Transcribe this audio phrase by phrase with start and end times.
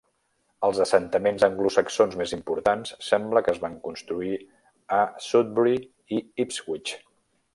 [0.67, 4.33] Els assentaments anglosaxons més importants sembla que es van construir
[5.01, 5.77] a Sudbury
[6.19, 6.97] i Ipswich.